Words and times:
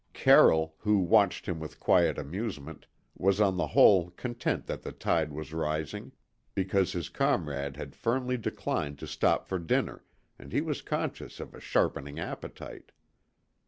Carroll, 0.13 0.73
who 0.79 0.97
watched 0.97 1.45
him 1.45 1.59
with 1.59 1.79
quiet 1.79 2.17
amusement, 2.17 2.87
was 3.15 3.39
on 3.39 3.55
the 3.57 3.67
whole 3.67 4.09
content 4.09 4.65
that 4.65 4.81
the 4.81 4.91
tide 4.91 5.31
was 5.31 5.53
rising, 5.53 6.11
because 6.55 6.91
his 6.93 7.07
comrade 7.07 7.77
had 7.77 7.95
firmly 7.95 8.35
declined 8.35 8.97
to 8.97 9.05
stop 9.05 9.47
for 9.47 9.59
dinner, 9.59 10.03
and 10.39 10.53
he 10.53 10.61
was 10.61 10.81
conscious 10.81 11.39
of 11.39 11.53
a 11.53 11.59
sharpened 11.59 12.17
appetite. 12.19 12.91